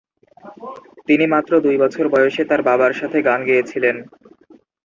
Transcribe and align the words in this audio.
তিনি 1.07 1.25
মাত্র 1.33 1.51
দুই 1.65 1.77
বছর 1.83 2.05
বয়সে 2.13 2.43
তার 2.45 2.61
বাবার 2.67 2.93
সাথে 2.93 3.17
গান 3.27 3.39
গেয়েছিলেন। 3.45 3.95